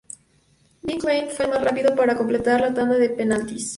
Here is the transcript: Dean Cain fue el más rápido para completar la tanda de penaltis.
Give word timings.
Dean 0.81 0.97
Cain 0.97 1.29
fue 1.29 1.45
el 1.45 1.51
más 1.51 1.63
rápido 1.63 1.95
para 1.95 2.17
completar 2.17 2.61
la 2.61 2.73
tanda 2.73 2.97
de 2.97 3.11
penaltis. 3.11 3.69